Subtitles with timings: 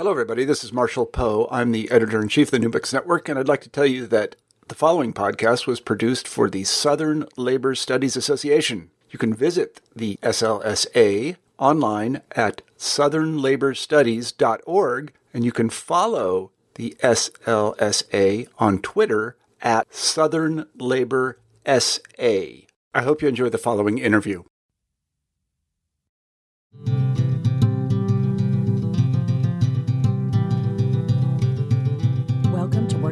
[0.00, 0.46] Hello, everybody.
[0.46, 1.46] This is Marshall Poe.
[1.50, 3.84] I'm the editor in chief of the New Books Network, and I'd like to tell
[3.84, 4.34] you that
[4.68, 8.90] the following podcast was produced for the Southern Labor Studies Association.
[9.10, 18.78] You can visit the SLSA online at southernlaborstudies.org, and you can follow the SLSA on
[18.78, 21.36] Twitter at Southern Labor
[21.66, 22.00] SA.
[22.22, 24.44] I hope you enjoy the following interview.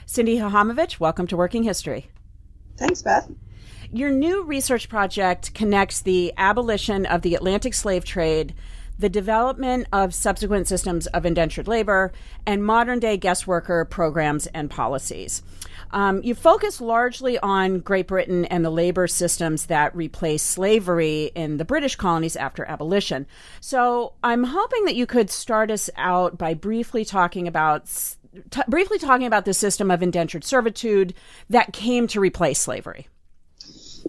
[0.05, 2.09] Cindy Hahamovich, welcome to Working History.
[2.77, 3.31] Thanks, Beth.
[3.91, 8.53] Your new research project connects the abolition of the Atlantic slave trade,
[8.99, 12.11] the development of subsequent systems of indentured labor,
[12.45, 15.41] and modern day guest worker programs and policies.
[15.91, 21.57] Um, you focus largely on Great Britain and the labor systems that replaced slavery in
[21.57, 23.27] the British colonies after abolition.
[23.61, 27.87] So I'm hoping that you could start us out by briefly talking about
[28.49, 31.13] t- briefly talking about the system of indentured servitude
[31.49, 33.07] that came to replace slavery.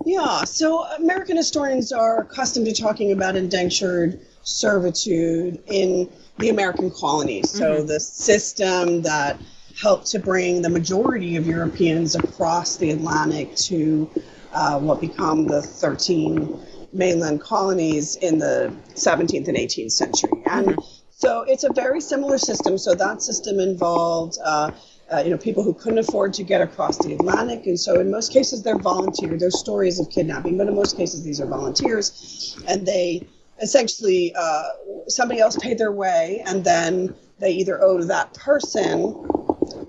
[0.04, 7.50] Yeah, so American historians are accustomed to talking about indentured servitude in the American colonies.
[7.50, 7.86] So mm-hmm.
[7.86, 9.40] the system that
[9.80, 14.10] helped to bring the majority of Europeans across the Atlantic to
[14.52, 16.58] uh, what become the 13
[16.92, 20.30] mainland colonies in the 17th and 18th century.
[20.46, 21.03] And mm-hmm.
[21.16, 22.76] So it's a very similar system.
[22.76, 24.72] So that system involved, uh,
[25.12, 28.10] uh, you know, people who couldn't afford to get across the Atlantic, and so in
[28.10, 29.36] most cases they're volunteer.
[29.36, 33.28] There's stories of kidnapping, but in most cases these are volunteers, and they
[33.62, 34.68] essentially uh,
[35.06, 39.30] somebody else paid their way, and then they either owed that person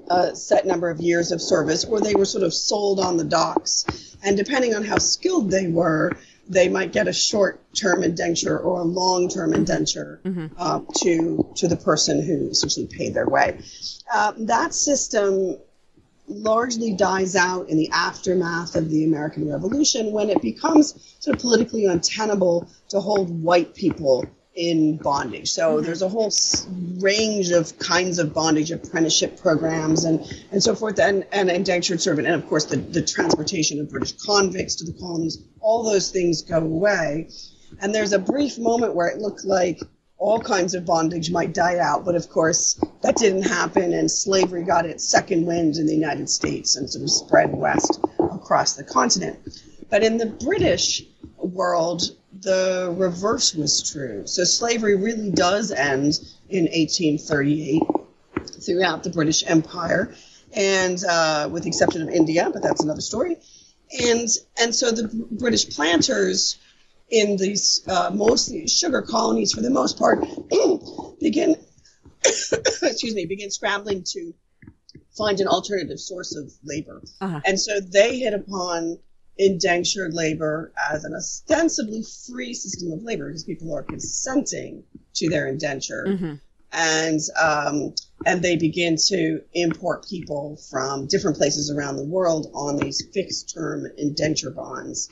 [0.09, 3.23] a set number of years of service, or they were sort of sold on the
[3.23, 3.85] docks.
[4.23, 6.11] And depending on how skilled they were,
[6.47, 10.47] they might get a short-term indenture or a long-term indenture mm-hmm.
[10.57, 13.59] uh, to to the person who essentially paid their way.
[14.13, 15.57] Uh, that system
[16.27, 21.41] largely dies out in the aftermath of the American Revolution when it becomes sort of
[21.41, 25.51] politically untenable to hold white people in bondage.
[25.51, 25.85] So mm-hmm.
[25.85, 26.31] there's a whole
[26.99, 32.27] range of kinds of bondage apprenticeship programs and, and so forth, and, and indentured servant,
[32.27, 35.37] and of course the, the transportation of British convicts to the colonies.
[35.59, 37.29] All those things go away.
[37.81, 39.81] And there's a brief moment where it looked like
[40.17, 44.63] all kinds of bondage might die out, but of course that didn't happen, and slavery
[44.63, 48.83] got its second wind in the United States and sort of spread west across the
[48.83, 49.37] continent.
[49.89, 51.03] But in the British
[51.37, 52.03] world,
[52.45, 54.25] the reverse was true.
[54.27, 57.81] So slavery really does end in 1838
[58.63, 60.13] throughout the British Empire,
[60.53, 63.37] and uh, with the exception of India, but that's another story.
[63.99, 64.29] And
[64.61, 66.57] and so the British planters
[67.09, 70.23] in these uh, mostly sugar colonies, for the most part,
[71.19, 71.55] begin
[72.23, 74.33] excuse me begin scrambling to
[75.17, 77.41] find an alternative source of labor, uh-huh.
[77.45, 78.99] and so they hit upon
[79.37, 84.83] indentured labor as an ostensibly free system of labor because people are consenting
[85.15, 86.05] to their indenture.
[86.07, 86.33] Mm-hmm.
[86.71, 92.75] And um, and they begin to import people from different places around the world on
[92.77, 95.09] these fixed term indenture bonds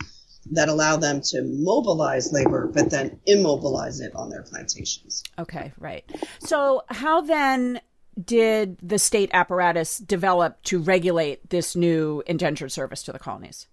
[0.51, 5.23] that allow them to mobilize labor, but then immobilize it on their plantations.
[5.39, 6.03] Okay, right.
[6.39, 7.79] So, how then
[8.21, 13.67] did the state apparatus develop to regulate this new indentured service to the colonies?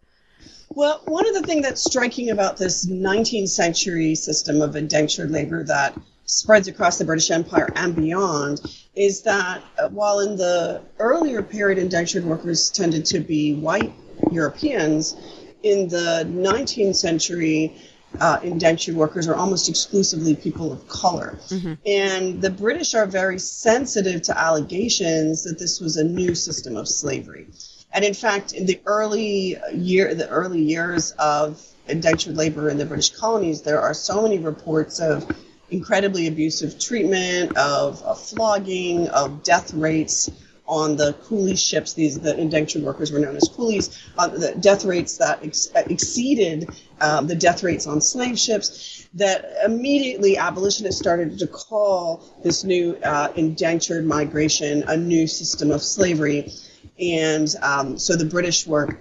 [0.72, 5.64] Well, one of the things that's striking about this 19th century system of indentured labor
[5.64, 8.60] that spreads across the British Empire and beyond
[8.94, 13.92] is that uh, while in the earlier period indentured workers tended to be white
[14.30, 15.16] Europeans,
[15.64, 17.76] in the 19th century,
[18.20, 21.38] uh, indentured workers are almost exclusively people of color.
[21.48, 21.74] Mm-hmm.
[21.84, 26.88] And the British are very sensitive to allegations that this was a new system of
[26.88, 27.48] slavery.
[27.92, 32.86] And in fact, in the early year, the early years of indentured labor in the
[32.86, 35.28] British colonies, there are so many reports of
[35.70, 40.30] incredibly abusive treatment, of, of flogging, of death rates
[40.66, 41.94] on the coolie ships.
[41.94, 43.98] These the indentured workers were known as coolies.
[44.16, 46.70] Uh, the death rates that ex- exceeded
[47.00, 49.08] um, the death rates on slave ships.
[49.14, 55.82] That immediately abolitionists started to call this new uh, indentured migration a new system of
[55.82, 56.52] slavery,
[57.00, 58.98] and um, so the British were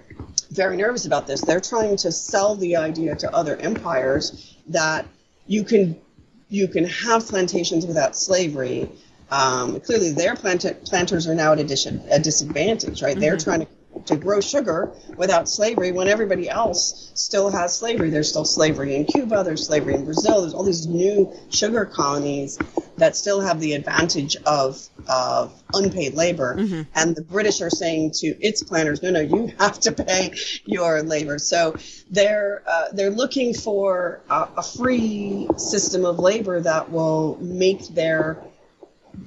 [0.50, 1.42] very nervous about this.
[1.42, 5.06] They're trying to sell the idea to other empires that
[5.46, 6.00] you can
[6.48, 8.90] you can have plantations without slavery.
[9.30, 13.12] Um, clearly, their plant- planters are now at a, dis- a disadvantage, right?
[13.12, 13.20] Mm-hmm.
[13.20, 13.68] They're trying to
[14.06, 18.10] to grow sugar without slavery when everybody else still has slavery.
[18.10, 22.58] There's still slavery in Cuba, there's slavery in Brazil, there's all these new sugar colonies
[22.96, 26.56] that still have the advantage of, of unpaid labor.
[26.56, 26.82] Mm-hmm.
[26.94, 30.34] And the British are saying to its planters, no, no, you have to pay
[30.64, 31.38] your labor.
[31.38, 31.76] So
[32.10, 38.42] they're, uh, they're looking for a, a free system of labor that will make their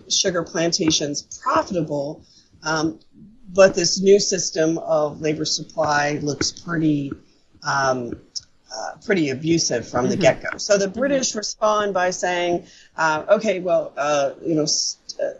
[0.09, 2.23] sugar plantations profitable.
[2.63, 2.99] Um,
[3.53, 7.11] but this new system of labor supply looks pretty
[7.63, 8.19] um,
[8.75, 10.21] uh, pretty abusive from the mm-hmm.
[10.21, 10.57] get go.
[10.57, 10.87] So the.
[10.87, 11.39] British mm-hmm.
[11.39, 12.65] respond by saying,
[12.97, 15.33] uh, okay, well, uh, you know, st- uh,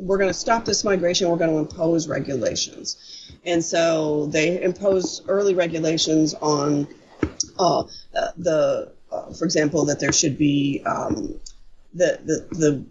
[0.00, 1.28] we're going to stop this migration.
[1.28, 6.88] We're going to impose regulations, and so they impose early regulations on
[7.58, 7.84] uh, uh,
[8.36, 8.92] the,
[9.38, 11.38] for example, that there should be um,
[11.94, 12.84] the the the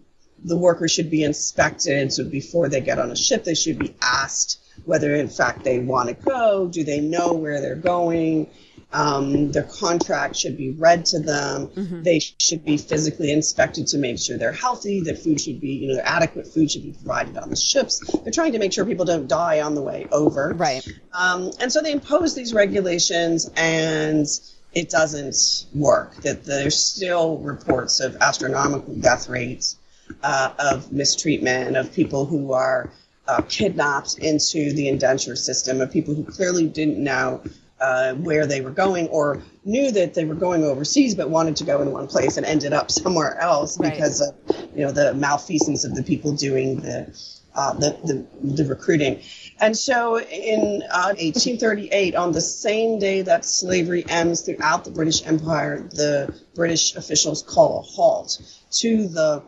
[0.44, 2.12] the workers should be inspected.
[2.12, 5.78] So before they get on a ship, they should be asked whether in fact they
[5.78, 8.50] want to go, do they know where they're going.
[8.92, 11.68] Um, their contract should be read to them.
[11.68, 12.02] Mm-hmm.
[12.02, 15.00] They should be physically inspected to make sure they're healthy.
[15.00, 18.00] The food should be, you know, adequate food should be provided on the ships.
[18.24, 20.54] They're trying to make sure people don't die on the way over.
[20.56, 20.84] Right.
[21.14, 24.26] Um, and so they impose these regulations, and
[24.72, 26.16] it doesn't work.
[26.22, 29.76] That there's still reports of astronomical death rates,
[30.24, 32.90] uh, of mistreatment, of people who are
[33.30, 37.40] uh, kidnapped into the indenture system of people who clearly didn't know
[37.80, 41.62] uh, where they were going or knew that they were going overseas but wanted to
[41.62, 43.92] go in one place and ended up somewhere else right.
[43.92, 44.34] because of
[44.74, 47.06] you know the malfeasance of the people doing the
[47.54, 49.20] uh, the, the, the, recruiting.
[49.60, 55.24] And so in uh, 1838, on the same day that slavery ends throughout the British
[55.26, 58.40] Empire, the British officials call a halt
[58.72, 59.42] to the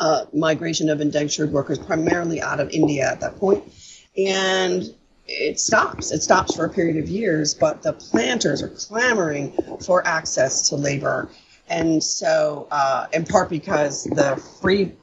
[0.00, 3.62] uh, migration of indentured workers, primarily out of India at that point.
[4.16, 4.92] And
[5.28, 6.10] it stops.
[6.10, 9.52] It stops for a period of years, but the planters are clamoring
[9.84, 11.28] for access to labor.
[11.68, 14.94] And so, uh, in part because the free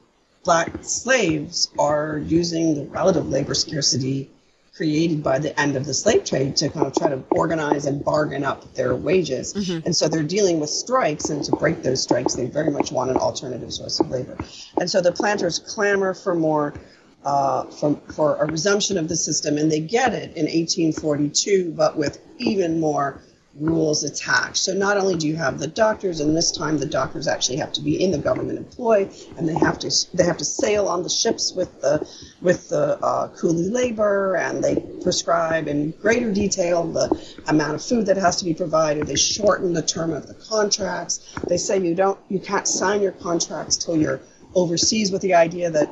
[0.45, 4.30] black slaves are using the relative labor scarcity
[4.75, 8.03] created by the end of the slave trade to kind of try to organize and
[8.03, 9.53] bargain up their wages.
[9.53, 9.86] Mm-hmm.
[9.86, 13.09] And so they're dealing with strikes, and to break those strikes, they very much want
[13.09, 14.38] an alternative source of labor.
[14.77, 16.74] And so the planters clamor for more.
[17.24, 21.98] Uh, from, for a resumption of the system, and they get it in 1842, but
[21.98, 23.19] with even more
[23.60, 24.57] rules attached.
[24.57, 27.72] So not only do you have the doctors, and this time the doctors actually have
[27.74, 31.04] to be in the government employ, and they have to they have to sail on
[31.04, 32.07] the ships with the
[32.42, 38.06] with the uh, coolie labor, and they prescribe in greater detail the amount of food
[38.07, 39.07] that has to be provided.
[39.07, 41.36] They shorten the term of the contracts.
[41.48, 44.19] They say you don't you can't sign your contracts till you're
[44.54, 45.92] overseas with the idea that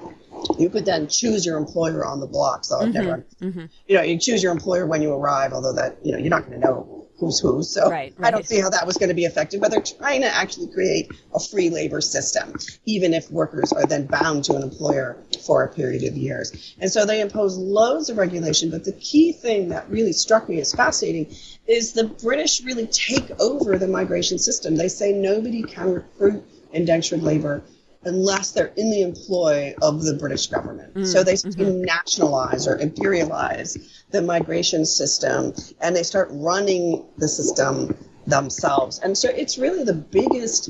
[0.58, 2.66] you could then choose your employer on the block.
[2.66, 3.66] So mm-hmm, never, mm-hmm.
[3.88, 6.46] you know, you choose your employer when you arrive, although that, you know, you're not
[6.46, 7.64] going to know who's who.
[7.64, 8.28] So right, right.
[8.28, 9.62] I don't see how that was going to be effective.
[9.62, 12.54] But they're trying to actually create a free labor system,
[12.86, 16.76] even if workers are then bound to an employer for a period of years.
[16.80, 18.70] And so they impose loads of regulation.
[18.70, 21.36] But the key thing that really struck me as fascinating
[21.68, 24.76] is the British really take over the migration system.
[24.76, 27.64] They say nobody can recruit indentured labor
[28.06, 30.94] unless they're in the employ of the British government.
[30.94, 31.82] Mm, so they mm-hmm.
[31.84, 33.78] nationalize or imperialize
[34.12, 37.96] the migration system and they start running the system
[38.28, 39.00] themselves.
[39.00, 40.70] And so it's really the biggest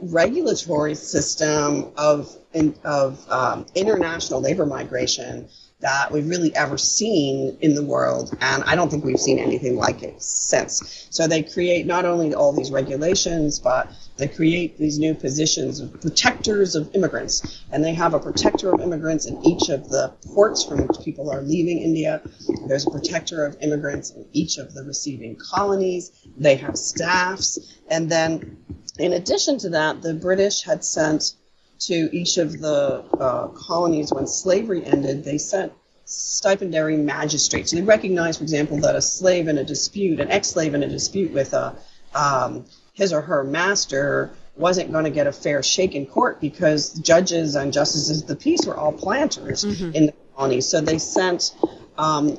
[0.00, 2.36] regulatory system of,
[2.84, 5.48] of um, international labor migration
[5.82, 8.34] that we've really ever seen in the world.
[8.40, 11.08] And I don't think we've seen anything like it since.
[11.10, 16.00] So they create not only all these regulations, but they create these new positions of
[16.00, 17.64] protectors of immigrants.
[17.72, 21.30] And they have a protector of immigrants in each of the ports from which people
[21.30, 22.22] are leaving India.
[22.68, 26.12] There's a protector of immigrants in each of the receiving colonies.
[26.36, 27.58] They have staffs.
[27.90, 28.64] And then,
[28.98, 31.34] in addition to that, the British had sent
[31.86, 35.72] to each of the uh, colonies when slavery ended, they sent
[36.04, 37.70] stipendiary magistrates.
[37.70, 40.88] So they recognized, for example, that a slave in a dispute, an ex-slave in a
[40.88, 41.76] dispute with a,
[42.14, 46.92] um, his or her master, wasn't going to get a fair shake in court because
[46.94, 49.94] judges and justices of the peace were all planters mm-hmm.
[49.94, 50.68] in the colonies.
[50.68, 51.54] So they sent
[51.96, 52.38] um,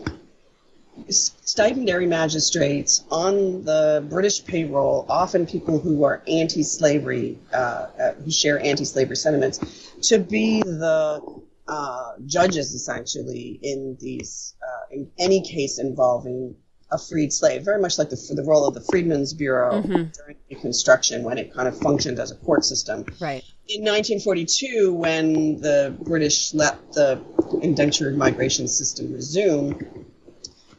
[1.09, 8.59] stipendiary magistrates on the British payroll, often people who are anti-slavery, uh, uh, who share
[8.59, 9.59] anti-slavery sentiments,
[10.01, 11.21] to be the
[11.67, 16.55] uh, judges essentially in these uh, in any case involving
[16.91, 20.11] a freed slave, very much like the, the role of the Freedmen's Bureau mm-hmm.
[20.13, 23.03] during Reconstruction when it kind of functioned as a court system.
[23.19, 23.43] Right.
[23.67, 27.19] In 1942, when the British let the
[27.61, 30.02] indentured migration system resume,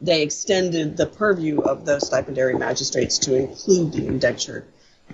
[0.01, 4.65] they extended the purview of those stipendiary magistrates to include the indentured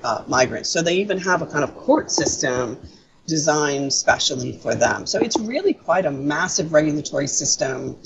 [0.03, 0.69] uh, migrants.
[0.69, 2.79] So they even have a kind of court system
[3.27, 5.05] designed specially for them.
[5.05, 7.97] So it's really quite a massive regulatory system,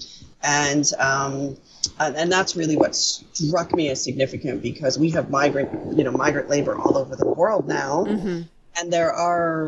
[0.44, 1.58] and um,
[2.00, 6.50] and that's really what struck me as significant because we have migrant you know migrant
[6.50, 8.05] labor all over the world now.
[8.05, 8.41] Mm-hmm
[8.77, 9.67] and there are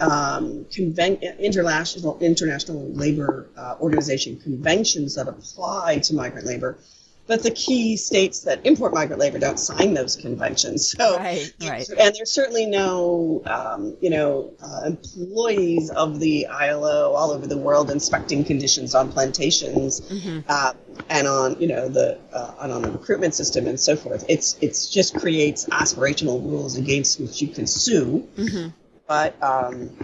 [0.00, 6.78] um, conven- international international labor uh, organization conventions that apply to migrant labor
[7.26, 10.90] but the key states that import migrant labor don't sign those conventions.
[10.90, 11.88] So, right, right.
[11.88, 17.56] and there's certainly no, um, you know, uh, employees of the ILO all over the
[17.56, 20.40] world inspecting conditions on plantations mm-hmm.
[20.48, 20.72] uh,
[21.08, 24.24] and on, you know, the uh, and on the recruitment system and so forth.
[24.28, 28.28] It's it's just creates aspirational rules against which you can sue.
[28.36, 28.68] Mm-hmm.
[29.06, 29.96] But um,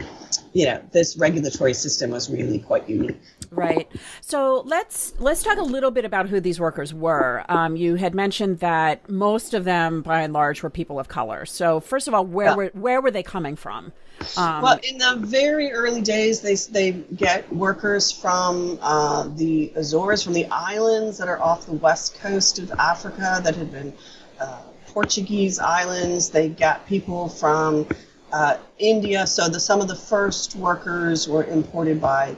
[0.53, 3.21] you know, this regulatory system was really quite unique.
[3.51, 3.89] Right.
[4.21, 7.45] So let's let's talk a little bit about who these workers were.
[7.49, 11.47] Um, you had mentioned that most of them, by and large, were people of color.
[11.47, 12.57] So first of all, where yeah.
[12.57, 13.93] were where were they coming from?
[14.37, 20.23] Um, well, in the very early days, they they get workers from uh, the Azores,
[20.23, 23.93] from the islands that are off the west coast of Africa that had been
[24.41, 26.31] uh, Portuguese islands.
[26.31, 27.87] They got people from
[28.33, 29.27] uh, India.
[29.27, 32.37] So the, some of the first workers were imported by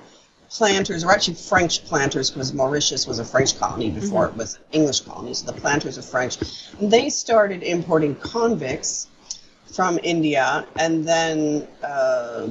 [0.51, 4.35] planters, or actually French planters, because Mauritius was a French colony before mm-hmm.
[4.35, 5.33] it was an English colony.
[5.35, 6.39] So the planters are French.
[6.81, 9.07] And they started importing convicts
[9.73, 12.49] from India, and then uh,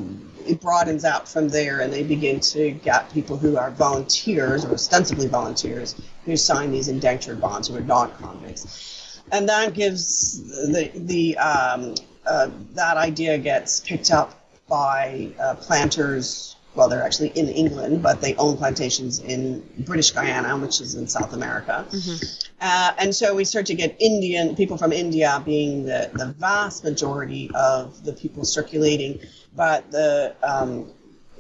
[0.48, 4.74] it broadens out from there, and they begin to get people who are volunteers or
[4.74, 10.42] ostensibly volunteers who sign these indentured bonds who are not convicts, and that gives
[10.72, 11.94] the the um,
[12.26, 14.40] uh, that idea gets picked up
[14.70, 20.58] by uh, planters well, they're actually in England, but they own plantations in British Guiana,
[20.58, 21.86] which is in South America.
[21.90, 22.26] Mm-hmm.
[22.62, 26.84] Uh, and so we start to get Indian people from India being the, the vast
[26.84, 29.20] majority of the people circulating.
[29.56, 30.92] But the um,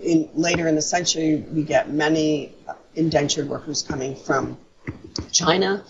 [0.01, 2.55] in, later in the century, we get many
[2.95, 4.57] indentured workers coming from
[5.31, 5.83] China.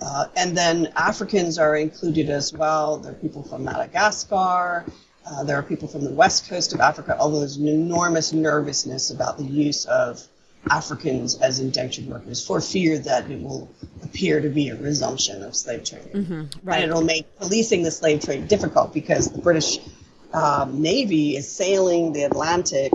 [0.00, 2.98] Uh, and then Africans are included as well.
[2.98, 4.84] There are people from Madagascar.
[5.24, 9.10] Uh, there are people from the west coast of Africa, although there's an enormous nervousness
[9.10, 10.26] about the use of
[10.70, 13.70] Africans as indentured workers for fear that it will
[14.02, 16.12] appear to be a resumption of slave trade.
[16.12, 16.82] Mm-hmm, right.
[16.82, 19.78] And it'll make policing the slave trade difficult because the British
[20.32, 22.92] um, Navy is sailing the Atlantic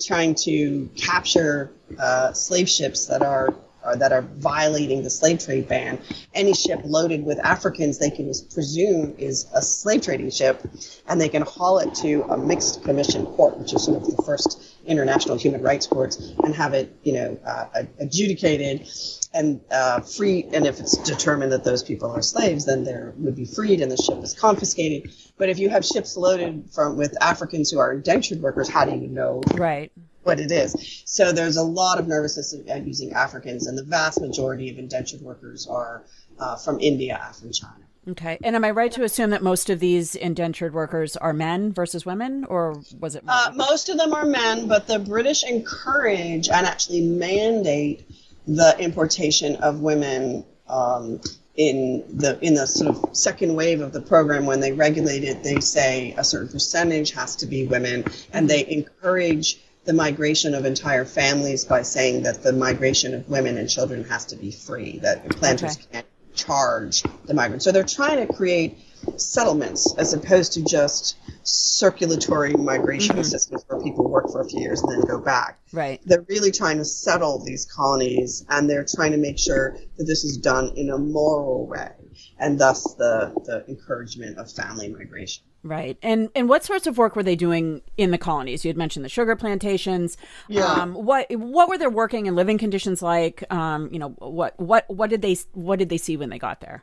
[0.00, 3.54] trying to capture uh, slave ships that are
[3.88, 5.98] uh, that are violating the slave trade ban.
[6.34, 10.62] Any ship loaded with Africans, they can presume is a slave trading ship,
[11.06, 14.22] and they can haul it to a mixed commission court, which is sort of the
[14.22, 18.88] first international human rights courts, and have it, you know, uh, adjudicated
[19.34, 20.46] and uh, free.
[20.52, 23.90] And if it's determined that those people are slaves, then they would be freed, and
[23.90, 25.12] the ship is confiscated.
[25.36, 28.92] But if you have ships loaded from with Africans who are indentured workers, how do
[28.92, 29.42] you know?
[29.54, 29.92] Right
[30.28, 31.02] what it is.
[31.06, 35.22] So there's a lot of nervousness at using Africans, and the vast majority of indentured
[35.22, 36.04] workers are
[36.38, 37.84] uh, from India, from China.
[38.10, 38.38] Okay.
[38.42, 42.06] And am I right to assume that most of these indentured workers are men versus
[42.06, 43.24] women, or was it?
[43.26, 48.08] Uh, most of them are men, but the British encourage and actually mandate
[48.46, 51.20] the importation of women um,
[51.56, 54.46] in the in the sort of second wave of the program.
[54.46, 58.66] When they regulate it, they say a certain percentage has to be women, and they
[58.68, 64.04] encourage the migration of entire families by saying that the migration of women and children
[64.04, 65.86] has to be free, that planters okay.
[65.90, 67.64] can't charge the migrants.
[67.64, 68.76] So they're trying to create
[69.16, 73.22] settlements as opposed to just circulatory migration mm-hmm.
[73.22, 75.58] systems where people work for a few years and then go back.
[75.72, 76.02] Right.
[76.04, 80.22] They're really trying to settle these colonies and they're trying to make sure that this
[80.22, 81.92] is done in a moral way
[82.38, 85.44] and thus the, the encouragement of family migration.
[85.68, 85.98] Right.
[86.02, 88.64] And and what sorts of work were they doing in the colonies?
[88.64, 90.16] You had mentioned the sugar plantations.
[90.48, 90.64] Yeah.
[90.64, 93.44] Um, what what were their working and living conditions like?
[93.52, 96.62] Um, you know, what what what did they what did they see when they got
[96.62, 96.82] there?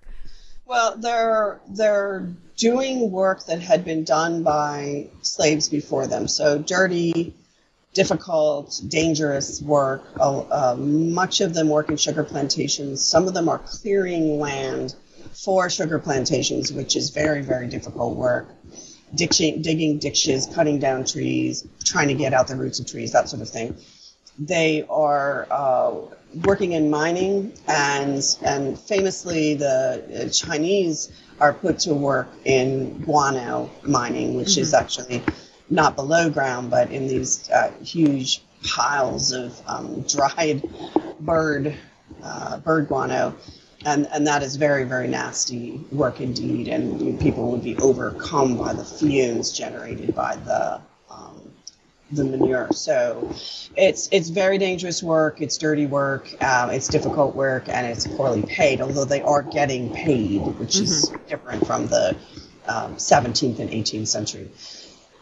[0.68, 6.28] Well, they're they're doing work that had been done by slaves before them.
[6.28, 7.34] So dirty,
[7.96, 10.04] difficult, dangerous work.
[10.20, 13.04] Uh, much of them work in sugar plantations.
[13.04, 14.94] Some of them are clearing land
[15.34, 18.48] for sugar plantations, which is very, very difficult work.
[19.16, 23.30] Ditching, digging ditches, cutting down trees, trying to get out the roots of trees, that
[23.30, 23.76] sort of thing.
[24.38, 25.94] They are uh,
[26.44, 34.36] working in mining, and and famously, the Chinese are put to work in guano mining,
[34.36, 34.62] which mm-hmm.
[34.62, 35.24] is actually
[35.70, 40.64] not below ground, but in these uh, huge piles of um, dried
[41.20, 41.76] bird
[42.24, 43.36] uh, bird guano,
[43.86, 47.78] and and that is very very nasty work indeed, and you know, people would be
[47.78, 51.52] overcome by the fumes generated by the um,
[52.12, 52.72] the manure.
[52.74, 53.34] So
[53.78, 55.42] it's it's very dangerous work.
[55.42, 56.28] It's dirty work.
[56.44, 58.82] Um, it's difficult work, and it's poorly paid.
[58.82, 60.84] Although they are getting paid, which mm-hmm.
[60.84, 62.16] is different from the
[62.68, 64.50] um, 17th and 18th century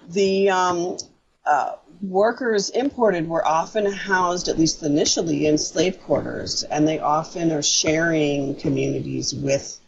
[0.09, 0.97] the um,
[1.45, 1.73] uh,
[2.03, 7.63] workers imported were often housed, at least initially, in slave quarters, and they often are
[7.63, 9.79] sharing communities with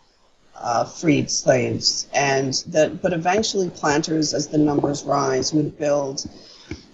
[0.56, 2.08] uh, freed slaves.
[2.14, 6.26] And that, but eventually, planters, as the numbers rise, would build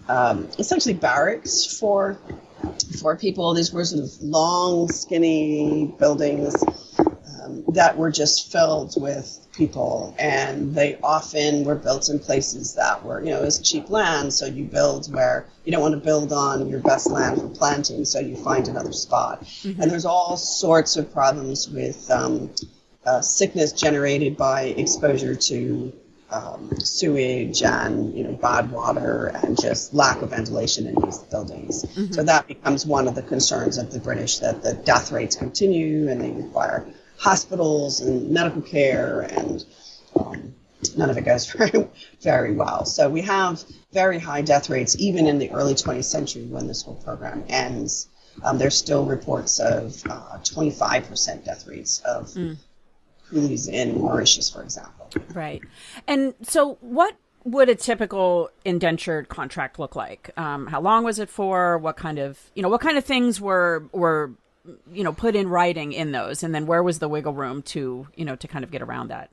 [0.10, 2.18] um, essentially barracks for
[3.00, 3.54] for people.
[3.54, 6.56] These were sort of long, skinny buildings
[7.43, 13.03] um, that were just filled with people, and they often were built in places that
[13.03, 16.00] were, you know, it was cheap land, so you build where you don't want to
[16.00, 19.43] build on your best land for planting, so you find another spot.
[19.43, 19.81] Mm-hmm.
[19.81, 22.51] And there's all sorts of problems with um,
[23.05, 25.93] uh, sickness generated by exposure to
[26.31, 31.83] um, sewage and you know bad water and just lack of ventilation in these buildings.
[31.83, 32.13] Mm-hmm.
[32.13, 36.10] So that becomes one of the concerns of the British that the death rates continue
[36.10, 36.88] and they require
[37.22, 39.63] hospitals and medical care, and
[40.20, 40.56] um,
[40.98, 41.88] none of it goes very,
[42.22, 42.84] very well.
[42.86, 43.63] So we have
[43.94, 48.08] very high death rates even in the early 20th century when this whole program ends.
[48.44, 52.58] Um, there's still reports of uh, 25% death rates of mm.
[53.30, 55.10] coolies in Mauritius, for example.
[55.34, 55.62] Right.
[56.08, 60.32] And so, what would a typical indentured contract look like?
[60.38, 61.78] Um, how long was it for?
[61.78, 64.32] What kind of you know what kind of things were were
[64.91, 66.44] you know put in writing in those?
[66.44, 69.09] And then where was the wiggle room to you know to kind of get around
[69.09, 69.29] that?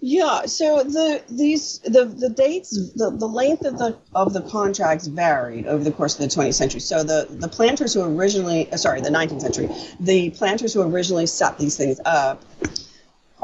[0.00, 5.06] Yeah so the these the the dates the, the length of the of the contracts
[5.06, 6.80] varied over the course of the 20th century.
[6.80, 9.68] So the the planters who originally uh, sorry the 19th century
[10.00, 12.44] the planters who originally set these things up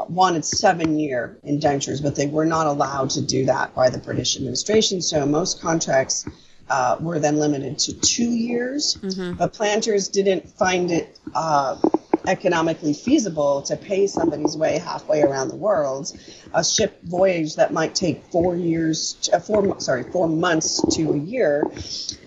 [0.09, 4.35] wanted seven year indentures but they were not allowed to do that by the british
[4.35, 5.01] administration.
[5.01, 6.25] So most contracts
[6.69, 8.97] uh, were then limited to two years.
[9.01, 9.33] Mm-hmm.
[9.33, 11.77] But planters didn't find it uh,
[12.27, 16.11] economically feasible to pay somebody's way halfway around the world,
[16.53, 21.17] a ship voyage that might take four years, uh, four sorry, four months to a
[21.17, 21.63] year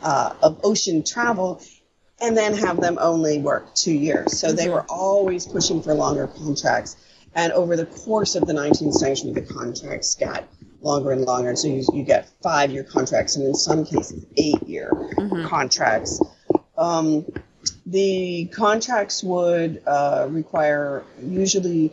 [0.03, 1.63] uh, of ocean travel.
[2.19, 4.41] And then have them only work two years.
[4.41, 4.57] So mm-hmm.
[4.57, 6.97] they were always pushing for longer contracts.
[7.35, 10.49] And over the course of the 19th century, the contracts got
[10.87, 11.51] longer and longer.
[11.51, 15.47] And so you, you get five year contracts and in some cases eight year mm-hmm.
[15.47, 16.21] contracts.
[16.79, 17.27] Um,
[17.85, 21.93] the contracts would uh, require usually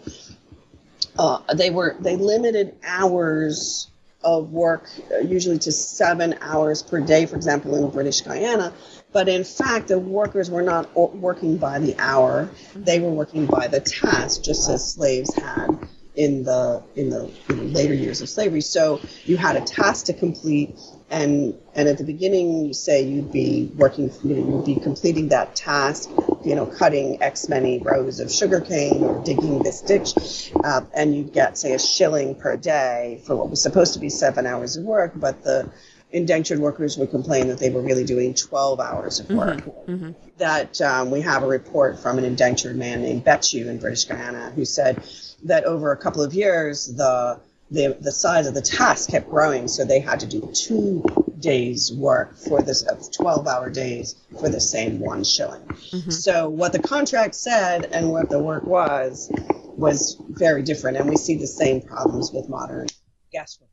[1.18, 3.90] uh, they were they limited hours
[4.24, 8.72] of work uh, usually to seven hours per day for example in british guiana
[9.12, 13.68] but in fact the workers were not working by the hour they were working by
[13.68, 15.68] the task just as slaves had
[16.16, 18.62] in the in the you know, later years of slavery.
[18.62, 20.78] So you had a task to complete,
[21.10, 25.30] and and at the beginning, you say you'd be working, you know, you'd be completing
[25.30, 26.10] that task,
[26.44, 31.34] you know, cutting X many rows of sugarcane or digging this ditch, uh, and you'd
[31.34, 34.84] get say a shilling per day for what was supposed to be seven hours of
[34.84, 35.72] work, but the
[36.14, 39.58] indentured workers would complain that they were really doing 12 hours of work.
[39.58, 40.12] Mm-hmm, mm-hmm.
[40.38, 44.52] That um, we have a report from an indentured man named Betchew in British Guiana
[44.52, 45.04] who said
[45.44, 47.40] that over a couple of years, the
[47.72, 51.04] the, the size of the task kept growing, so they had to do two
[51.40, 55.62] days work for this uh, 12 hour days for the same one shilling.
[55.62, 56.12] Mm-hmm.
[56.12, 59.32] So what the contract said and what the work was
[59.76, 62.88] was very different, and we see the same problems with modern
[63.32, 63.73] guest worker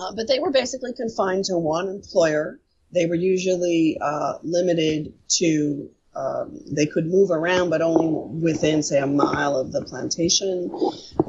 [0.00, 2.58] Uh, but they were basically confined to one employer.
[2.92, 8.08] They were usually uh, limited to um, they could move around, but only
[8.40, 10.72] within, say, a mile of the plantation.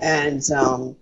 [0.01, 0.95] And um,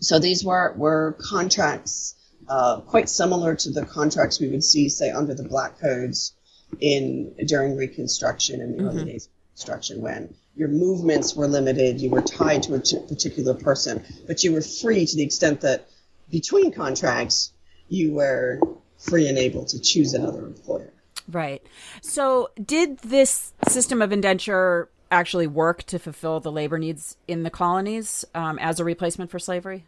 [0.00, 2.14] so these were, were contracts
[2.48, 6.34] uh, quite similar to the contracts we would see, say, under the Black Codes
[6.80, 8.88] in during Reconstruction and the mm-hmm.
[8.88, 12.98] early days of Reconstruction, when your movements were limited, you were tied to a t-
[13.08, 15.88] particular person, but you were free to the extent that
[16.30, 17.52] between contracts
[17.88, 18.60] you were
[18.98, 20.92] free and able to choose another employer.
[21.28, 21.62] Right.
[22.02, 27.50] So, did this system of indenture actually work to fulfill the labor needs in the
[27.50, 29.84] colonies um, as a replacement for slavery?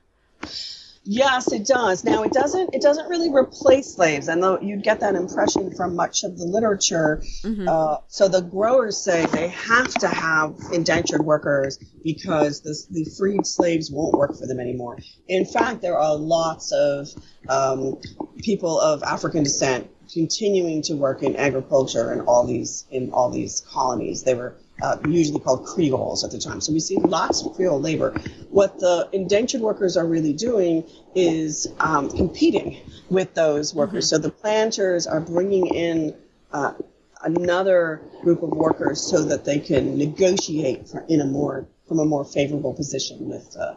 [1.04, 2.04] Yes, it does.
[2.04, 2.74] Now it doesn't.
[2.74, 6.44] It doesn't really replace slaves, and though you'd get that impression from much of the
[6.44, 7.20] literature.
[7.42, 7.66] Mm-hmm.
[7.68, 13.46] Uh, so the growers say they have to have indentured workers because the, the freed
[13.46, 14.98] slaves won't work for them anymore.
[15.26, 17.08] In fact, there are lots of
[17.48, 18.00] um,
[18.38, 23.60] people of African descent continuing to work in agriculture in all these in all these
[23.60, 24.22] colonies.
[24.22, 26.60] They were uh, usually called Creoles at the time.
[26.60, 28.10] So we see lots of Creole labor.
[28.50, 34.06] What the indentured workers are really doing is um, competing with those workers.
[34.06, 34.16] Mm-hmm.
[34.16, 36.14] So the planters are bringing in
[36.52, 36.74] uh,
[37.22, 42.24] another group of workers so that they can negotiate in a more from a more
[42.24, 43.56] favorable position with.
[43.56, 43.74] Uh,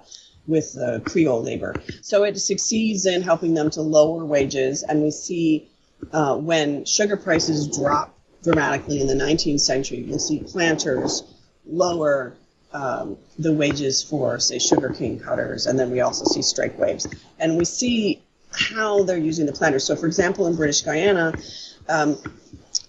[0.47, 1.73] with uh, Creole labor.
[2.03, 5.71] So it succeeds in helping them to lower wages, and we see
[6.11, 8.14] uh, when sugar prices drop
[8.45, 9.97] dramatically in the 19th century.
[9.97, 11.23] You'll see planters
[11.67, 12.33] lower
[12.71, 17.07] um, the wages for, say, sugarcane cutters, and then we also see strike waves.
[17.39, 19.83] And we see how they're using the planters.
[19.83, 21.33] So, for example, in British Guiana,
[21.89, 22.17] um,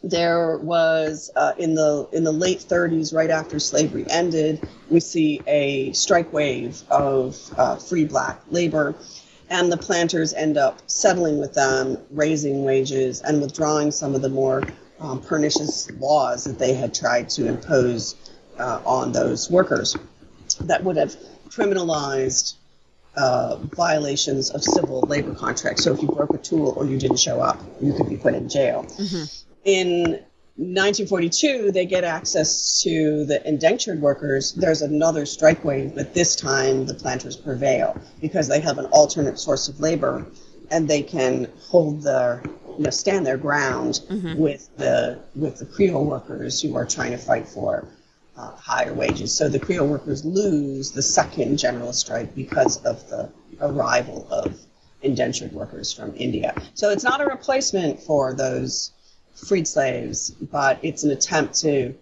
[0.03, 5.41] there was uh, in the in the late 30s, right after slavery ended, we see
[5.47, 8.95] a strike wave of uh, free black labor,
[9.51, 14.29] and the planters end up settling with them, raising wages, and withdrawing some of the
[14.29, 14.63] more
[15.01, 18.15] um, pernicious laws that they had tried to impose
[18.59, 19.97] uh, on those workers
[20.61, 21.15] that would have
[21.49, 22.55] criminalized
[23.17, 25.85] uh, violations of civil labor contracts.
[25.85, 28.35] So if you broke a tool or you didn't show up, you could be put
[28.35, 28.85] in jail.
[28.85, 29.25] Mm-hmm.
[29.65, 30.01] In
[30.59, 34.53] 1942, they get access to the indentured workers.
[34.53, 39.39] There's another strike wave, but this time the planters prevail because they have an alternate
[39.39, 40.27] source of labor
[40.71, 42.43] and they can hold their
[42.77, 44.37] you know stand their ground mm-hmm.
[44.37, 47.87] with the with the Creole workers who are trying to fight for
[48.37, 49.35] uh, higher wages.
[49.35, 54.59] So the Creole workers lose the second general strike because of the arrival of
[55.03, 56.55] indentured workers from India.
[56.75, 58.93] So it's not a replacement for those
[59.35, 61.95] freed slaves, but it's an attempt to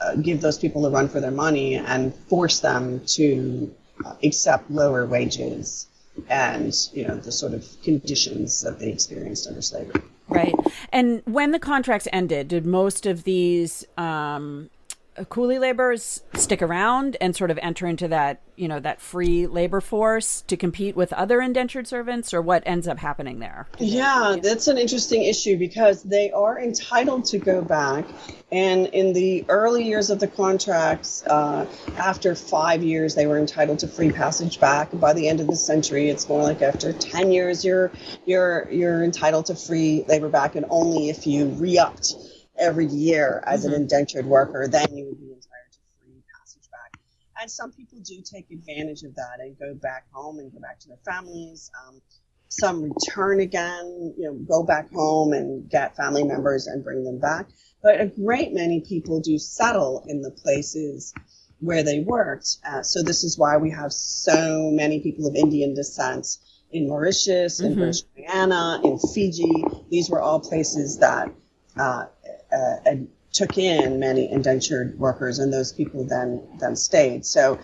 [0.00, 4.70] uh, give those people a run for their money and force them to uh, accept
[4.70, 5.86] lower wages
[6.28, 10.02] and you know the sort of conditions that they experienced under slavery.
[10.28, 10.54] Right.
[10.90, 14.70] And when the contracts ended, did most of these um,
[15.16, 19.80] coolie laborers stick around and sort of enter into that you know that free labor
[19.80, 23.68] force to compete with other indentured servants or what ends up happening there?
[23.78, 28.06] Yeah that's an interesting issue because they are entitled to go back
[28.50, 33.80] and in the early years of the contracts uh, after five years they were entitled
[33.80, 34.88] to free passage back.
[34.92, 37.92] By the end of the century it's more like after 10 years you're
[38.26, 42.14] you're you're entitled to free labor back and only if you re-upped
[42.58, 43.74] every year as mm-hmm.
[43.74, 47.00] an indentured worker, then you would be entitled to free passage back.
[47.40, 50.78] And some people do take advantage of that and go back home and go back
[50.80, 51.70] to their families.
[51.86, 52.00] Um,
[52.48, 57.18] some return again, you know, go back home and get family members and bring them
[57.18, 57.48] back.
[57.82, 61.12] But a great many people do settle in the places
[61.58, 62.58] where they worked.
[62.66, 66.38] Uh, so this is why we have so many people of Indian descent
[66.70, 67.78] in Mauritius, in mm-hmm.
[67.80, 69.64] British Guiana, in Fiji.
[69.90, 71.30] These were all places that
[71.76, 72.06] uh,
[72.54, 77.24] uh, and took in many indentured workers, and those people then then stayed.
[77.26, 77.58] So.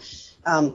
[0.45, 0.75] Um,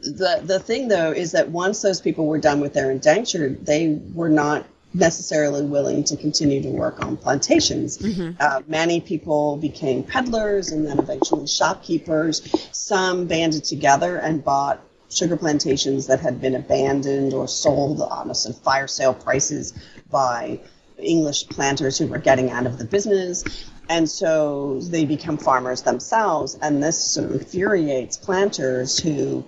[0.00, 4.00] the the thing though is that once those people were done with their indenture, they
[4.12, 7.98] were not necessarily willing to continue to work on plantations.
[7.98, 8.36] Mm-hmm.
[8.38, 12.42] Uh, many people became peddlers and then eventually shopkeepers.
[12.72, 18.52] Some banded together and bought sugar plantations that had been abandoned or sold on some
[18.52, 19.72] fire sale prices
[20.10, 20.60] by
[21.02, 23.44] English planters who were getting out of the business.
[23.88, 29.44] And so they become farmers themselves, and this sort of infuriates planters who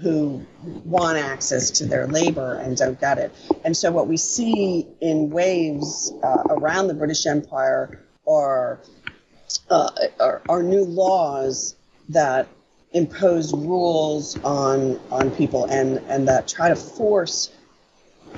[0.00, 0.44] who
[0.84, 3.32] want access to their labor and don't get it.
[3.64, 8.80] And so what we see in waves uh, around the British Empire are,
[9.70, 11.76] uh, are, are new laws
[12.08, 12.48] that
[12.92, 17.50] impose rules on on people and and that try to force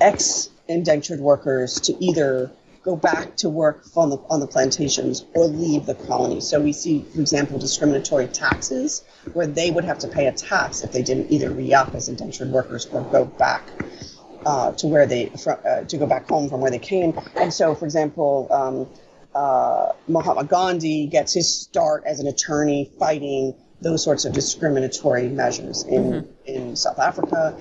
[0.01, 2.51] ex indentured workers to either
[2.83, 6.39] go back to work on the, on the plantations or leave the colony.
[6.39, 9.03] So we see, for example, discriminatory taxes,
[9.33, 12.49] where they would have to pay a tax if they didn't either re-up as indentured
[12.49, 13.69] workers or go back
[14.45, 17.19] uh, to where they uh, to go back home from where they came.
[17.35, 18.87] And so, for example, um,
[19.35, 25.83] uh, Mahatma Gandhi gets his start as an attorney fighting those sorts of discriminatory measures
[25.83, 26.31] in mm-hmm.
[26.45, 27.57] in South Africa.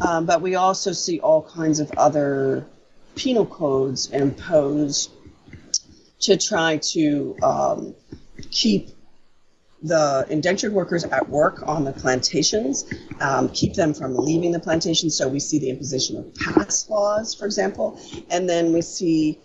[0.00, 2.66] Um, but we also see all kinds of other
[3.14, 5.10] penal codes imposed
[6.20, 7.94] to try to um,
[8.50, 8.90] keep
[9.82, 12.84] the indentured workers at work on the plantations,
[13.20, 15.10] um, keep them from leaving the plantation.
[15.10, 17.98] So we see the imposition of pass laws, for example,
[18.30, 19.38] and then we see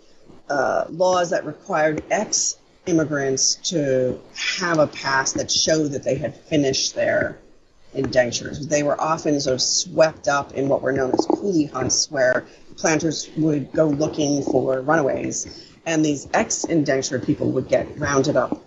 [0.48, 6.34] uh, laws that required ex immigrants to have a pass that showed that they had
[6.34, 7.38] finished their
[7.94, 8.66] indentures.
[8.66, 12.46] They were often sort of swept up in what were known as coolie hunts, where
[12.76, 18.62] planters would go looking for runaways, and these ex indentured people would get rounded up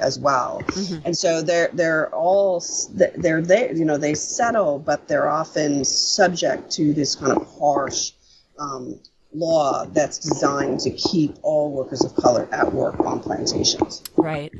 [0.00, 0.62] as well.
[0.66, 1.06] Mm-hmm.
[1.06, 6.70] And so they're they're all they're they you know they settle, but they're often subject
[6.72, 8.12] to this kind of harsh
[8.58, 8.98] um,
[9.32, 14.02] law that's designed to keep all workers of color at work on plantations.
[14.16, 14.52] Right.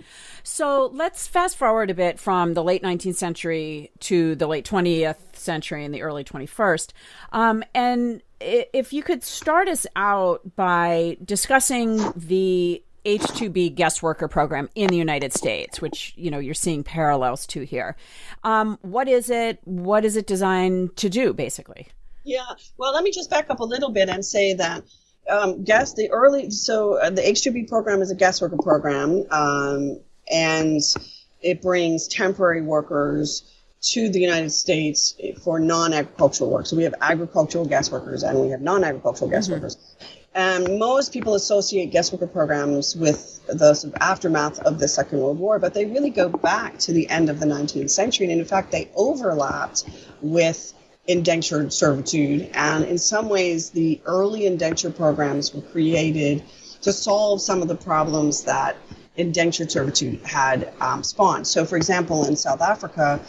[0.42, 5.34] So let's fast forward a bit from the late 19th century to the late 20th
[5.34, 6.92] century and the early 21st.
[7.32, 14.68] Um, and if you could start us out by discussing the H-2B guest worker program
[14.74, 17.96] in the United States, which you know you're seeing parallels to here.
[18.44, 19.60] Um, what is it?
[19.64, 21.88] What is it designed to do, basically?
[22.28, 22.44] Yeah.
[22.76, 24.84] Well, let me just back up a little bit and say that
[25.30, 29.98] um, guest the early so uh, the H-2B program is a guest worker program, um,
[30.30, 30.80] and
[31.40, 36.66] it brings temporary workers to the United States for non-agricultural work.
[36.66, 39.60] So we have agricultural guest workers and we have non-agricultural guest mm-hmm.
[39.60, 39.78] workers.
[40.34, 45.20] And most people associate guest worker programs with the sort of aftermath of the Second
[45.20, 48.30] World War, but they really go back to the end of the 19th century.
[48.30, 49.84] And in fact, they overlapped
[50.20, 50.74] with
[51.08, 52.50] indentured servitude.
[52.54, 56.44] And in some ways, the early indenture programs were created
[56.82, 58.76] to solve some of the problems that
[59.16, 61.46] indentured servitude had um, spawned.
[61.46, 63.20] So, for example, in South Africa,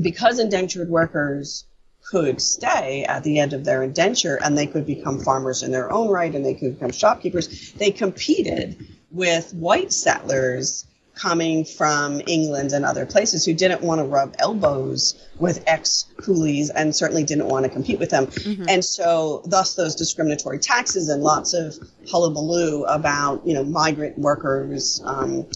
[0.00, 1.64] because indentured workers
[2.04, 5.92] could stay at the end of their indenture and they could become farmers in their
[5.92, 7.72] own right and they could become shopkeepers.
[7.72, 14.04] They competed with white settlers coming from England and other places who didn't want to
[14.04, 18.26] rub elbows with ex coolies and certainly didn't want to compete with them.
[18.26, 18.64] Mm-hmm.
[18.68, 21.76] And so, thus, those discriminatory taxes and lots of
[22.08, 25.00] hullabaloo about, you know, migrant workers.
[25.04, 25.46] Um,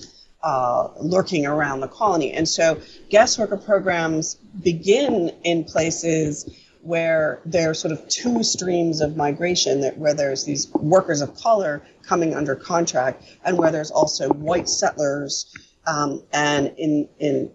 [0.43, 2.33] uh, lurking around the colony.
[2.33, 6.49] And so guest worker programs begin in places
[6.83, 11.35] where there are sort of two streams of migration that where there's these workers of
[11.37, 15.55] color coming under contract and where there's also white settlers
[15.87, 17.51] um, and in in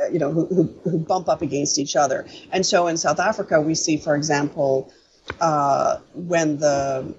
[0.00, 2.26] uh, you know who, who, who, bump up against each other.
[2.52, 4.92] And so in south africa we see for example
[5.40, 7.14] uh, when the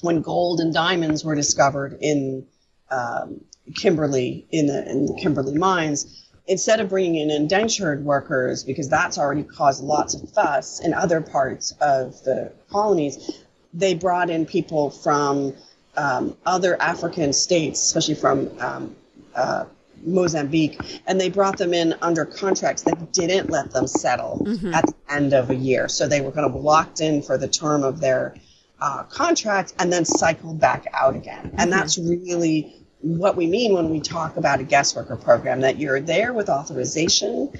[0.00, 2.46] when gold and diamonds were discovered in
[2.90, 3.40] um,
[3.74, 9.18] Kimberley in the, in the Kimberley mines, instead of bringing in indentured workers, because that's
[9.18, 13.42] already caused lots of fuss in other parts of the colonies,
[13.74, 15.54] they brought in people from
[15.96, 18.96] um, other African states, especially from um,
[19.34, 19.64] uh,
[20.04, 24.72] Mozambique, and they brought them in under contracts that didn't let them settle mm-hmm.
[24.72, 25.88] at the end of a year.
[25.88, 28.36] So they were kind of locked in for the term of their
[28.80, 31.54] uh, contract and then cycled back out again.
[31.56, 31.70] And mm-hmm.
[31.70, 36.00] that's really what we mean when we talk about a guest worker program that you're
[36.00, 37.52] there with authorization,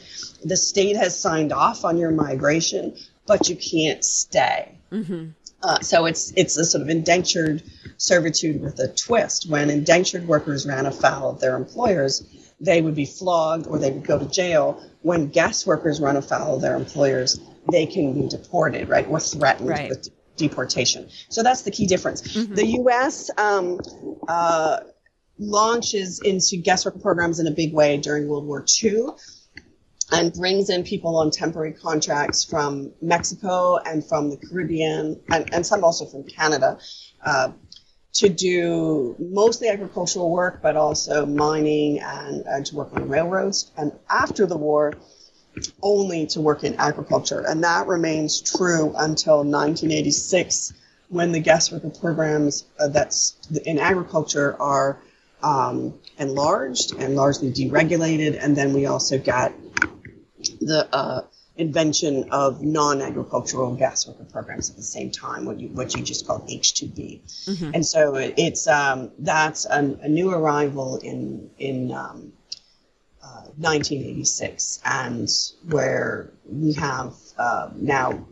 [0.45, 2.97] the state has signed off on your migration,
[3.27, 4.77] but you can't stay.
[4.91, 5.31] Mm-hmm.
[5.67, 7.61] Uh, so it's it's a sort of indentured
[7.97, 9.51] servitude with a twist.
[9.51, 12.25] When indentured workers ran afoul of their employers,
[12.61, 14.81] they would be flogged or they would go to jail.
[15.03, 17.41] When guest workers run afoul of their employers,
[17.73, 19.89] they can be deported, right, or threatened right.
[19.89, 21.09] with deportation.
[21.31, 22.23] So that's the key difference.
[22.23, 22.55] Mm-hmm.
[22.55, 23.31] The U.S.
[23.37, 23.81] Um,
[24.29, 24.81] uh,
[25.39, 29.09] launches into guest worker programs in a big way during World War II
[30.13, 35.67] and brings in people on temporary contracts from Mexico and from the Caribbean and, and
[35.67, 36.79] some also from Canada
[37.25, 37.51] uh,
[38.13, 43.73] to do mostly agricultural work, but also mining and, and to work on railroads.
[43.77, 44.95] And after the war,
[45.83, 47.41] only to work in agriculture.
[47.41, 50.73] And that remains true until 1986
[51.09, 55.01] when the guest worker programs uh, that's in agriculture are
[55.43, 58.39] um, enlarged and largely deregulated.
[58.43, 59.53] And then we also got
[60.67, 61.23] the uh,
[61.57, 66.27] invention of non-agricultural guest worker programs at the same time, what you what you just
[66.27, 67.21] called H-2B.
[67.23, 67.71] Mm-hmm.
[67.75, 72.33] And so it's um, that's a, a, new arrival in in um,
[73.23, 75.29] uh, 1986, and
[75.71, 78.27] where we have uh, now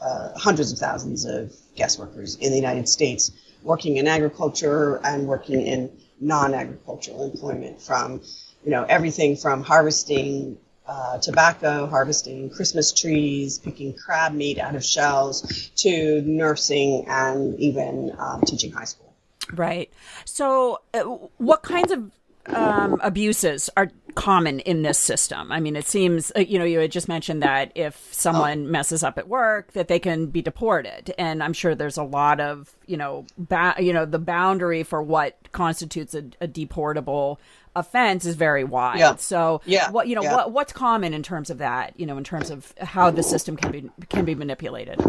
[0.00, 3.30] uh, hundreds of thousands of guest workers in the United States
[3.62, 8.20] working in agriculture and working in non-agricultural employment from,
[8.64, 10.56] you know, everything from harvesting
[10.90, 18.12] uh, tobacco, harvesting Christmas trees, picking crab meat out of shells, to nursing and even
[18.18, 19.14] um, teaching high school.
[19.52, 19.90] Right.
[20.24, 21.02] So, uh,
[21.38, 22.10] what kinds of
[22.46, 25.50] um, abuses are common in this system?
[25.52, 28.70] I mean, it seems uh, you know you had just mentioned that if someone oh.
[28.70, 32.40] messes up at work, that they can be deported, and I'm sure there's a lot
[32.40, 37.38] of you know ba- you know the boundary for what constitutes a, a deportable
[37.76, 38.98] offense is very wide.
[38.98, 39.16] Yeah.
[39.16, 39.90] So, yeah.
[39.90, 40.36] what you know yeah.
[40.36, 41.98] what what's common in terms of that?
[41.98, 45.00] You know, in terms of how the system can be can be manipulated.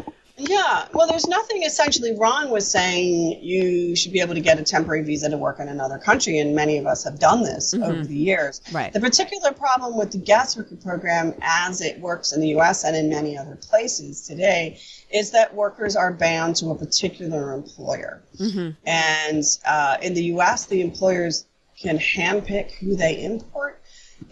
[0.50, 4.64] Yeah, well, there's nothing essentially wrong with saying you should be able to get a
[4.64, 7.84] temporary visa to work in another country, and many of us have done this mm-hmm.
[7.84, 8.62] over the years.
[8.72, 8.92] Right.
[8.92, 12.84] The particular problem with the guest worker program, as it works in the U.S.
[12.84, 14.80] and in many other places today,
[15.14, 18.24] is that workers are bound to a particular employer.
[18.40, 18.72] Mm-hmm.
[18.86, 21.46] And uh, in the U.S., the employers
[21.80, 23.82] can handpick who they import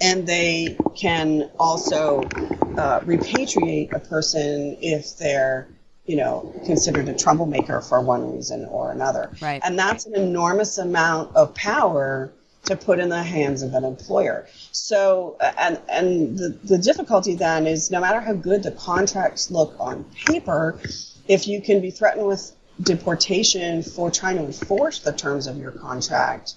[0.02, 5.67] and they can also uh, repatriate a person if they're
[6.10, 9.30] you know, considered a troublemaker for one reason or another.
[9.39, 9.62] Right.
[9.63, 12.32] And that's an enormous amount of power
[12.63, 14.48] to put in the hands of an employer.
[14.72, 19.76] So, and and the, the difficulty then is no matter how good the contracts look
[19.80, 20.80] on paper,
[21.28, 25.72] if you can be threatened with deportation for trying to enforce the terms of your
[25.72, 26.56] contract,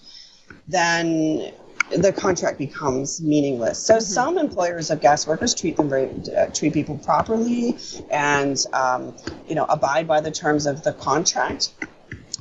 [0.66, 1.52] then
[1.96, 3.78] the contract becomes meaningless.
[3.78, 4.02] So mm-hmm.
[4.02, 7.76] some employers of guest workers treat them very uh, treat people properly
[8.11, 9.14] and um,
[9.48, 11.72] you know abide by the terms of the contract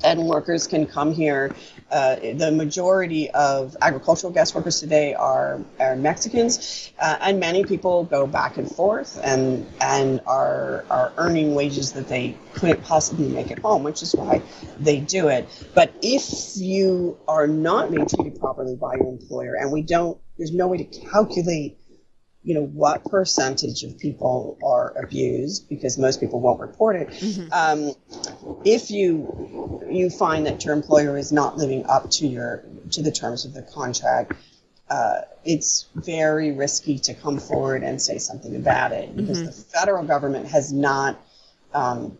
[0.03, 1.53] and workers can come here.
[1.91, 8.05] Uh, the majority of agricultural guest workers today are, are Mexicans, uh, and many people
[8.05, 13.51] go back and forth and and are are earning wages that they couldn't possibly make
[13.51, 14.41] at home, which is why
[14.79, 15.45] they do it.
[15.75, 20.53] But if you are not being treated properly by your employer, and we don't, there's
[20.53, 21.77] no way to calculate
[22.43, 27.47] you know what percentage of people are abused because most people won't report it mm-hmm.
[27.53, 27.93] um,
[28.65, 33.11] if you you find that your employer is not living up to your to the
[33.11, 34.33] terms of the contract
[34.89, 39.45] uh, it's very risky to come forward and say something about it because mm-hmm.
[39.45, 41.17] the federal government has not
[41.73, 42.17] um,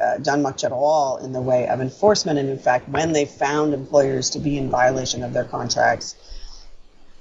[0.00, 3.24] uh, done much at all in the way of enforcement and in fact when they
[3.24, 6.14] found employers to be in violation of their contracts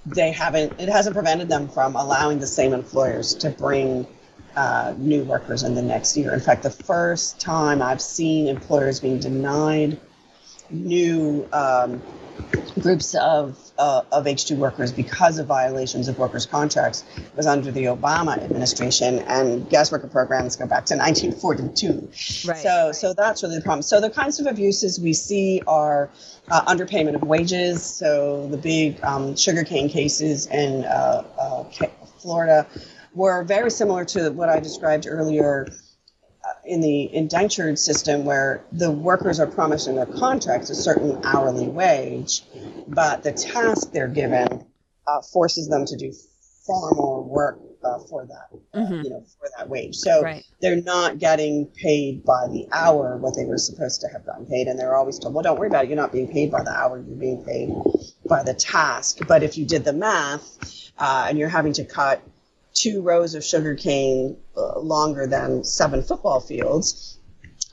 [0.05, 4.07] they haven't it hasn't prevented them from allowing the same employers to bring
[4.55, 6.33] uh, new workers in the next year.
[6.33, 9.99] In fact, the first time I've seen employers being denied
[10.71, 12.01] new um,
[12.79, 17.03] groups of uh, of H2 workers because of violations of workers' contracts
[17.35, 22.47] was under the Obama administration, and guest worker programs go back to 1942.
[22.47, 22.57] Right.
[22.57, 23.81] So, so that's really the problem.
[23.81, 26.09] So the kinds of abuses we see are
[26.49, 27.83] uh, underpayment of wages.
[27.83, 31.63] So the big um, sugarcane cases in uh, uh
[32.19, 32.67] Florida
[33.13, 35.67] were very similar to what I described earlier
[36.65, 41.67] in the indentured system where the workers are promised in their contracts a certain hourly
[41.67, 42.43] wage,
[42.87, 44.65] but the task they're given
[45.07, 46.13] uh, forces them to do
[46.65, 49.01] far more work uh, for that, uh, mm-hmm.
[49.01, 49.95] you know, for that wage.
[49.95, 50.43] So right.
[50.61, 54.67] they're not getting paid by the hour what they were supposed to have gotten paid,
[54.67, 55.87] and they're always told, "Well, don't worry about it.
[55.89, 56.97] You're not being paid by the hour.
[56.97, 57.73] You're being paid
[58.27, 62.21] by the task." But if you did the math, uh, and you're having to cut
[62.73, 67.17] two rows of sugarcane uh, longer than seven football fields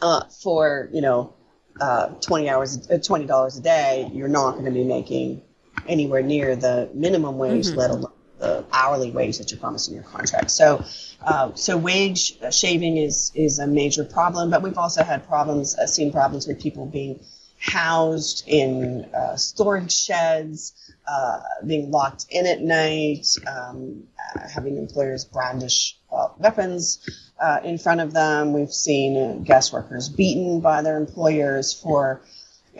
[0.01, 1.35] uh, for you know
[1.81, 5.43] uh, 20 hours uh, 20 dollars a day you're not going to be making
[5.87, 7.79] anywhere near the minimum wage mm-hmm.
[7.79, 10.85] let alone the hourly wage that you're promising your contract so
[11.23, 15.87] uh, so wage shaving is is a major problem but we've also had problems uh,
[15.87, 17.19] seen problems with people being
[17.59, 20.73] housed in storage sheds
[21.09, 24.03] uh, being locked in at night, um,
[24.37, 26.99] uh, having employers brandish uh, weapons
[27.40, 28.53] uh, in front of them.
[28.53, 32.21] We've seen guest workers beaten by their employers for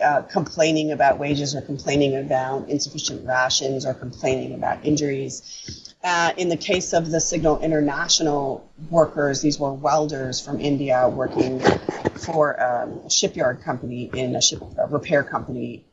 [0.01, 5.88] uh, complaining about wages or complaining about insufficient rations or complaining about injuries.
[6.37, 12.51] In the case of the Signal International workers, these were welders from India working for
[12.51, 15.83] a shipyard company in a ship a repair company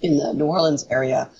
[0.00, 1.30] in the New Orleans area,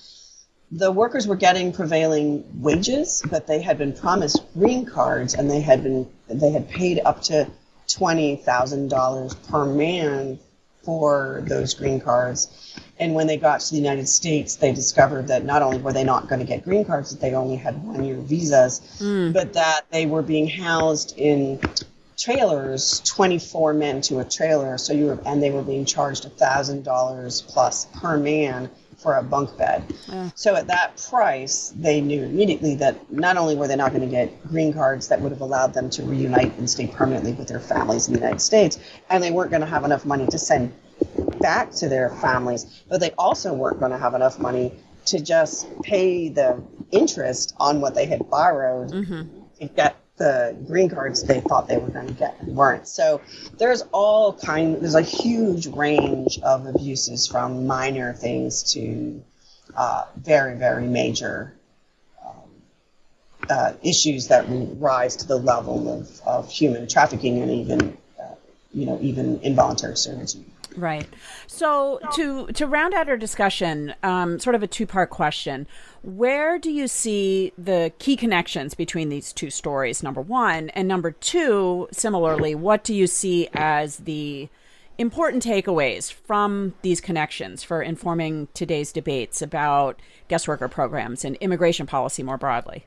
[0.71, 5.59] the workers were getting prevailing wages, but they had been promised green cards, and they
[5.59, 7.47] had been they had paid up to
[7.87, 10.39] twenty thousand dollars per man
[10.83, 12.47] for those green cards.
[12.99, 16.03] And when they got to the United States, they discovered that not only were they
[16.03, 19.33] not going to get green cards, that they only had one year visas, mm.
[19.33, 21.59] but that they were being housed in
[22.17, 24.77] trailers, 24 men to a trailer.
[24.77, 28.69] So you were, and they were being charged $1,000 plus per man
[29.01, 29.83] for a bunk bed.
[30.07, 30.29] Yeah.
[30.35, 34.07] So at that price, they knew immediately that not only were they not going to
[34.07, 37.59] get green cards that would have allowed them to reunite and stay permanently with their
[37.59, 38.79] families in the United States,
[39.09, 40.73] and they weren't going to have enough money to send
[41.39, 44.73] back to their families, but they also weren't going to have enough money
[45.05, 49.41] to just pay the interest on what they had borrowed mm-hmm.
[49.59, 52.87] to get the green cards they thought they were going to get weren't.
[52.87, 53.21] So
[53.57, 54.79] there's all kind.
[54.79, 59.23] There's a huge range of abuses from minor things to
[59.75, 61.53] uh, very very major
[62.23, 62.51] um,
[63.49, 64.45] uh, issues that
[64.79, 68.35] rise to the level of, of human trafficking and even uh,
[68.71, 70.45] you know even involuntary servitude.
[70.75, 71.07] Right.
[71.47, 75.67] So to to round out our discussion, um, sort of a two part question:
[76.01, 80.01] Where do you see the key connections between these two stories?
[80.01, 84.49] Number one, and number two, similarly, what do you see as the
[84.97, 91.85] important takeaways from these connections for informing today's debates about guest worker programs and immigration
[91.85, 92.85] policy more broadly?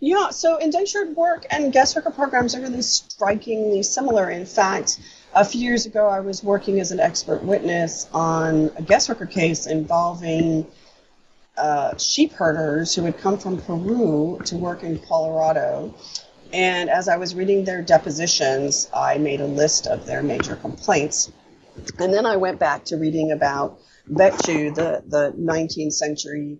[0.00, 4.30] Yeah, so indentured work and guest worker programs are really strikingly similar.
[4.30, 4.98] In fact,
[5.34, 9.26] a few years ago, I was working as an expert witness on a guest worker
[9.26, 10.66] case involving
[11.56, 15.94] uh, sheep herders who had come from Peru to work in Colorado.
[16.52, 21.32] And as I was reading their depositions, I made a list of their major complaints.
[21.98, 23.78] And then I went back to reading about
[24.10, 26.58] Bechu, the, the 19th century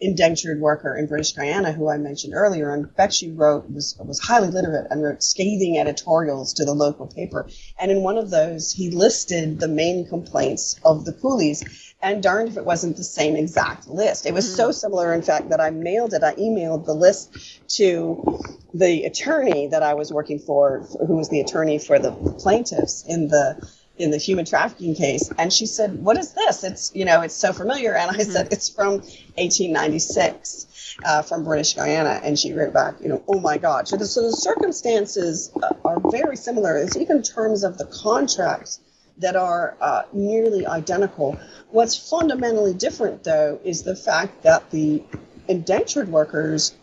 [0.00, 4.48] indentured worker in British Guiana, who I mentioned earlier, and Bechu wrote was was highly
[4.48, 7.48] literate and wrote scathing editorials to the local paper.
[7.78, 11.92] And in one of those, he listed the main complaints of the coolies.
[12.02, 14.26] And darned if it wasn't the same exact list.
[14.26, 14.56] It was mm-hmm.
[14.56, 16.22] so similar, in fact, that I mailed it.
[16.22, 17.34] I emailed the list
[17.76, 18.42] to
[18.74, 23.28] the attorney that I was working for, who was the attorney for the plaintiffs in
[23.28, 23.56] the
[23.96, 26.64] in the human trafficking case and she said what is this?
[26.64, 27.94] It's you know it's so familiar.
[27.94, 28.30] And i mm-hmm.
[28.30, 28.94] said it's from
[29.36, 32.20] 1896 uh, from british guiana.
[32.22, 33.88] And she wrote back you know oh my god.
[33.88, 36.76] So the, so the circumstances uh, are very similar.
[36.76, 38.80] It's even terms of the contracts
[39.18, 41.38] that are uh, nearly identical.
[41.70, 45.04] What's fundamentally different though is the fact that the
[45.46, 46.74] indentured workers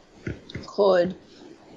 [0.67, 1.15] could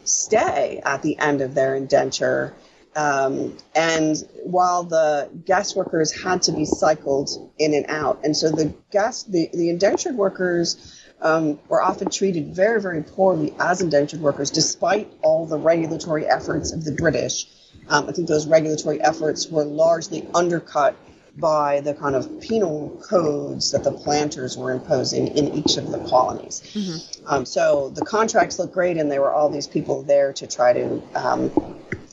[0.04, 2.54] stay at the end of their indenture
[2.96, 8.50] um, and while the guest workers had to be cycled in and out, and so
[8.50, 14.20] the guest, the, the indentured workers um, were often treated very, very poorly as indentured
[14.20, 17.46] workers, despite all the regulatory efforts of the British.
[17.88, 20.96] Um, I think those regulatory efforts were largely undercut
[21.36, 25.98] by the kind of penal codes that the planters were imposing in each of the
[26.08, 26.62] colonies.
[26.74, 27.26] Mm-hmm.
[27.26, 30.72] Um, so the contracts looked great, and there were all these people there to try
[30.72, 31.50] to um,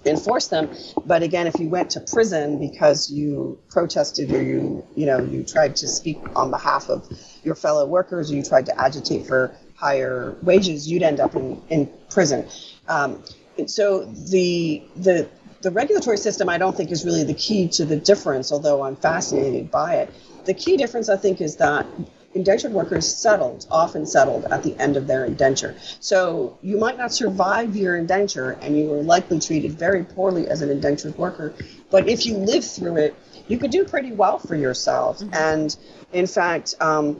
[0.06, 0.70] enforce them.
[1.06, 5.44] But again, if you went to prison because you protested or you, you know, you
[5.44, 7.08] tried to speak on behalf of
[7.44, 11.62] your fellow workers, or you tried to agitate for higher wages, you'd end up in,
[11.70, 12.48] in prison.
[12.88, 13.24] Um,
[13.68, 15.30] so the the
[15.62, 18.52] the regulatory system, I don't think, is really the key to the difference.
[18.52, 20.14] Although I'm fascinated by it,
[20.46, 21.86] the key difference I think is that
[22.34, 25.76] indentured workers settled, often settled at the end of their indenture.
[26.00, 30.62] So you might not survive your indenture and you were likely treated very poorly as
[30.62, 31.54] an indentured worker.
[31.90, 33.16] But if you live through it,
[33.48, 35.20] you could do pretty well for yourself.
[35.20, 35.34] Mm-hmm.
[35.34, 35.78] And
[36.14, 37.20] in fact, um,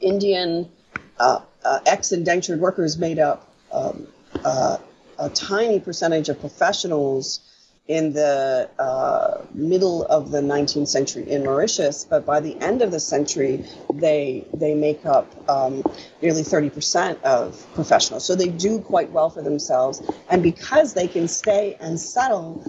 [0.00, 0.70] Indian
[1.18, 4.06] uh, uh, ex indentured workers made up um,
[4.44, 4.78] uh,
[5.18, 7.40] a tiny percentage of professionals
[7.90, 12.92] in the uh, middle of the 19th century in Mauritius, but by the end of
[12.92, 15.82] the century, they they make up um,
[16.22, 18.24] nearly 30% of professionals.
[18.24, 22.64] So they do quite well for themselves, and because they can stay and settle,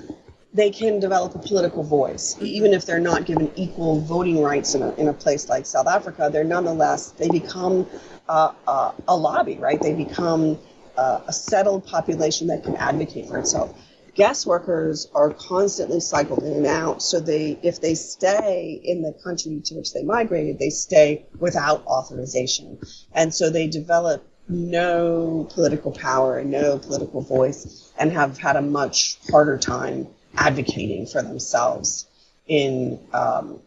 [0.56, 4.82] they can develop a political voice, even if they're not given equal voting rights in
[4.82, 6.32] a, in a place like South Africa.
[6.34, 7.86] They're nonetheless they become
[8.28, 9.80] uh, uh, a lobby, right?
[9.80, 10.58] They become
[10.98, 13.78] uh, a settled population that can advocate for itself
[14.16, 17.02] guest workers are constantly cycled in and out.
[17.02, 21.86] So they, if they stay in the country to which they migrated, they stay without
[21.86, 22.80] authorization.
[23.14, 28.62] And so they develop no political power and no political voice and have had a
[28.62, 32.08] much harder time advocating for themselves
[32.48, 33.60] in, um,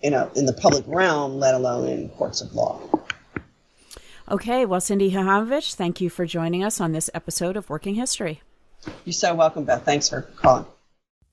[0.00, 2.80] in, a, in the public realm, let alone in courts of law.
[4.30, 8.40] Okay, well, Cindy Hahamovich, thank you for joining us on this episode of Working History.
[9.04, 9.84] You're so welcome, Beth.
[9.84, 10.66] Thanks for calling.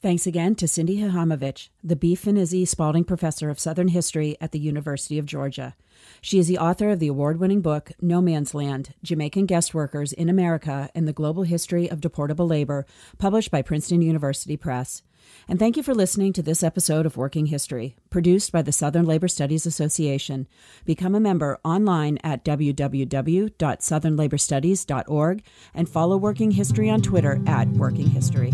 [0.02, 2.16] Thanks again to Cindy Hahamovich, the B.
[2.16, 5.76] Phinizy Spalding Professor of Southern History at the University of Georgia.
[6.22, 10.14] She is the author of the award winning book No Man's Land Jamaican Guest Workers
[10.14, 12.86] in America and the Global History of Deportable Labor,
[13.18, 15.02] published by Princeton University Press.
[15.50, 19.08] And thank you for listening to this episode of Working History, produced by the Southern
[19.08, 20.48] Labor Studies Association.
[20.86, 25.44] Become a member online at www.southernlaborstudies.org
[25.74, 28.54] and follow Working History on Twitter at Working History.